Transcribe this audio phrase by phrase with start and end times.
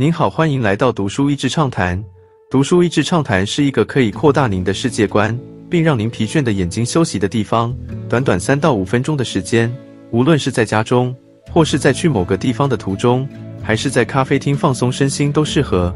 [0.00, 2.02] 您好，欢迎来到读书益智畅谈。
[2.50, 5.38] 读书益智畅谈是一个可以扩大您的世界观，
[5.68, 7.76] 并让您疲倦的眼睛休息的地方。
[8.08, 9.70] 短短三到五分钟的时间，
[10.10, 11.14] 无论是在家中，
[11.52, 13.28] 或是在去某个地方的途中，
[13.62, 15.94] 还是在咖啡厅放松身心，都适合。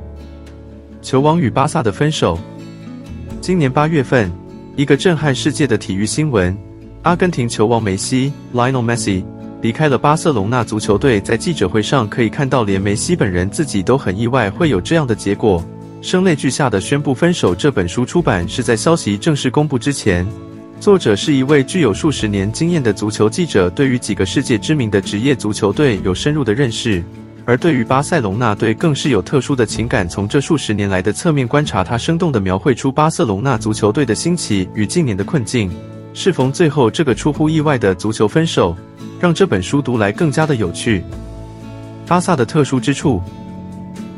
[1.01, 2.39] 球王与巴萨的分手。
[3.41, 4.31] 今年八月份，
[4.77, 6.55] 一个震撼世界的体育新闻：
[7.05, 9.25] 阿根廷球王梅西 （Lionel Messi）。
[9.65, 15.65] 离开了巴塞隆纳足球队，在记者会上可以看到，连梅西本人自己都很意外会有这样的结果，
[16.03, 17.55] 声泪俱下的宣布分手。
[17.55, 20.27] 这本书出版是在消息正式公布之前。
[20.81, 27.03] 作者是一位具有数十年经验的足球记者，对于几个世界知名的职业足球队有深入的认识，
[27.47, 30.07] 而对于巴塞隆纳队更是有特殊的情感。
[30.07, 35.73] 从这数十年来的侧面观察，他生动地描绘出巴塞隆纳足球队的兴起与近年的困境。
[36.15, 38.75] 适逢最后这个出乎意外的足球分手，
[39.21, 41.03] 让这本书读来更加的有趣。
[42.07, 43.21] 巴萨的特殊之处，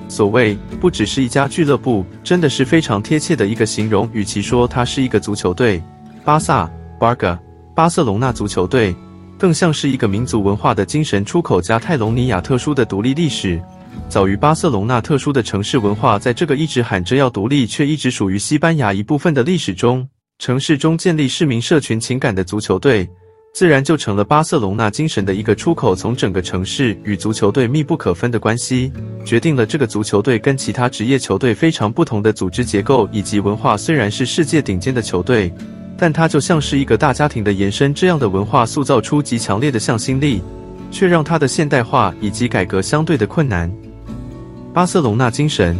[0.06, 4.09] 所谓不只是一家俱乐部，真的是非常贴切的一个形容。
[4.12, 5.82] 与其说它是一个足球队，
[6.23, 7.38] 巴萨 （Barca）
[7.74, 8.95] 巴塞隆纳足球队，
[9.38, 11.62] 更像是一个民族文化的精神出口。
[11.62, 13.59] 加泰隆尼亚特殊的独立历史，
[14.06, 20.06] 早于巴塞隆纳特殊的城市文化，在这个一直喊着要独立，却一直属于西班牙一部分的历史中。
[20.38, 23.09] 城市中建立市民社群情感的足球队，
[23.54, 25.95] 自然就成了巴塞隆纳精神的一个出口。
[25.95, 28.93] 从整个城市与足球队密不可分的关系，
[29.24, 33.78] 决定了这个足球队跟其他职业球队非常不同的组织结构以及文化。
[33.78, 35.51] 虽然是世界顶尖的球队，
[35.96, 37.95] 但它就像是一个大家庭的延伸。
[37.95, 40.43] 这样的文化塑造出极强烈的向心力，
[40.90, 43.73] 却让它的现代化以及改革相对的困难。
[44.74, 45.74] 巴塞隆纳精神，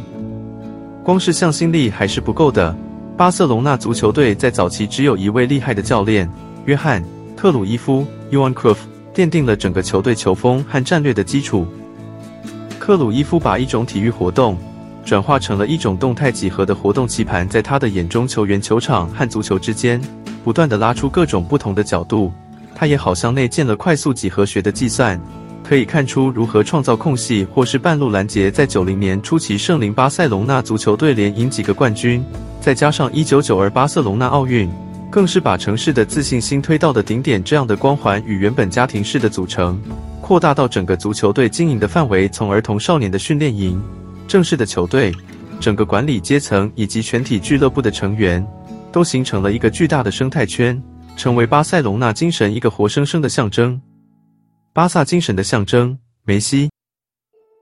[1.05, 2.75] 光是向心力还是不够的。
[3.17, 6.31] 巴塞隆纳足球队在早期只有一位厉害的教练
[6.67, 7.03] 约翰·
[7.35, 11.67] 克鲁伊夫 （Johan c r u f f 奠定了整个球队球风和战略的基础。
[12.79, 14.59] 克鲁伊夫把一种体育活动
[15.03, 19.99] 转化成了一种动态几何的活动棋盘，在他的眼中，球员、球场和足球之间
[20.45, 22.31] 不断的拉出各种不同的角度。
[22.75, 25.19] 他也好像内建了快速几何学的计算，
[25.67, 28.53] 可以看出如何创造空隙或是半路拦截。
[28.53, 32.25] 在九零年初期，圣灵巴塞隆纳足球队连赢几个冠军。
[32.61, 34.71] 再加上一九九二巴塞隆纳奥运，
[35.11, 37.43] 更是把城市的自信心推到的顶点。
[37.43, 39.77] 这样的光环与原本家庭式的组成，
[40.21, 43.83] 扩大到整个足球队经营的范围，从儿童少年的训练营、
[44.29, 45.13] 正式的球队、
[45.59, 48.47] 整个管理阶层以及全体俱乐部的成员，
[48.93, 50.81] 都形成了一个巨大的生态圈，
[51.17, 53.81] 成为巴塞隆纳精神一个活生生的象征。
[54.77, 56.69] 巴萨精神的象征，梅西，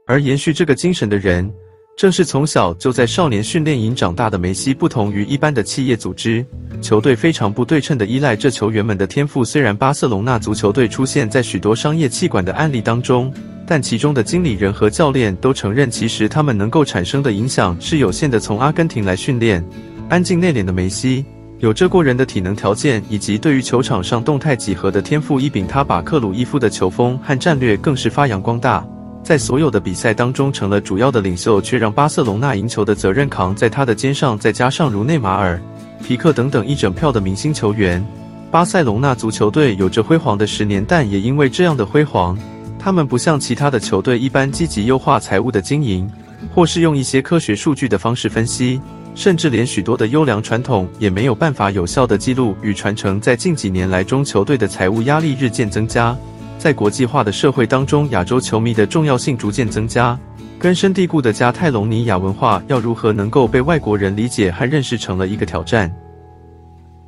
[0.05, 1.49] 而延续这个精神的人。
[1.97, 6.45] 正是从小就在少年训练营长大的梅西，不同于一般的企业组织
[6.83, 9.45] 球队，非常不对称的依赖这球员们的天赋。
[9.45, 13.33] 虽然巴塞隆纳足球队出现在许多商业气管的案例当中，
[13.65, 18.41] 但其中的经理人和教练都承认，其实他们能够产生的影响是有限的。
[18.41, 19.65] 从阿根廷来训练，
[20.09, 21.25] 安静内敛的梅西，
[21.61, 28.85] 有着过人的体能条件以及对于球场上动态几何的天赋异禀，他把克鲁伊夫的球风和战略更是发扬光大。
[29.23, 34.39] 在所有的比赛当中成了主要的领袖，却让巴塞隆纳赢球的责任扛在他的肩上。
[34.39, 35.59] 再加上如内马尔、
[36.03, 38.05] 皮克等等一整票的明星球员，
[38.51, 40.85] 巴塞隆纳足球队有着辉煌的十年。
[40.87, 42.37] 但也因为这样的辉煌，
[42.79, 46.11] 他们不像其他的球队一般积极优化财务的经营，
[46.55, 48.79] 或是用一些科学数据的方式分析，
[49.15, 53.21] 甚至连许多的优良传统也没有办法有效的记录与传承。
[53.21, 56.17] 在近几年来中，球队的财务压力日渐增加。
[56.59, 60.19] 在国际化的社会当中，亚洲球迷的重要性逐渐增加，
[60.59, 65.95] 根深蒂固的加泰隆尼亚文化要如何能够被外国人理解和认识，成了一个挑战。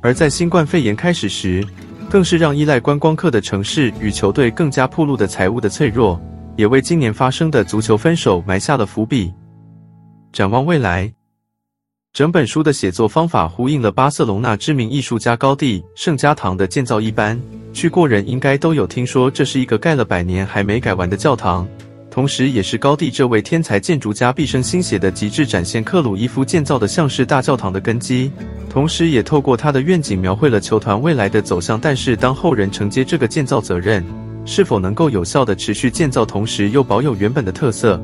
[0.01, 1.65] 而在新冠肺炎开始时，
[2.09, 6.21] 更是让依赖观光客的城市与球队更加暴露的财务的脆弱，
[6.55, 9.33] 也为今年发生的足球分手埋下了伏笔。
[10.31, 11.16] 展望未来。
[12.17, 17.39] 整本书的写作方法呼应了巴塞隆纳知名艺术家高地圣家堂的建造一般，
[17.73, 21.67] 去过人应该都有听说，这是一个盖了百年还没改完的教堂，
[22.09, 25.83] 同时也是高地这位天才建筑家毕生心血的极致展现。
[25.83, 28.31] 克鲁伊夫建造的像是大教堂的根基，
[28.67, 31.79] 同时也透过他的愿景描绘了球团未来的走向。
[31.79, 34.03] 但是，当后人承接这个建造责任，
[34.43, 38.01] 是否能够有效的持续建造，同时又保有原本的特色？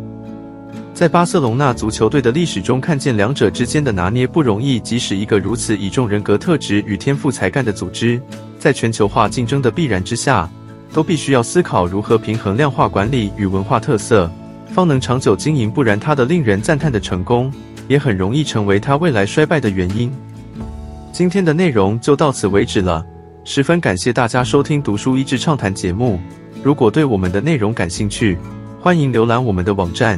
[1.03, 4.79] 在巴塞隆纳足球队的历史中，看见两者之间的拿捏不容易。
[4.79, 8.21] 即使一个如此倚重人格特质与天赋才干的组织，
[8.57, 10.49] 在全球化竞争的必然之下，
[10.93, 14.31] 都必须要思考如何平衡量化管理与文化特色，
[14.73, 15.69] 方能长久经营。
[15.69, 17.51] 不然，他的令人赞叹的成功，
[17.89, 20.09] 也很容易成为他未来衰败的原因。
[21.11, 23.05] 今天的内容就到此为止了，
[23.43, 26.17] 十分感谢大家收听《读书益智畅谈》节目。
[26.63, 28.37] 如果对我们的内容感兴趣，
[28.79, 30.17] 欢迎浏览我们的网站。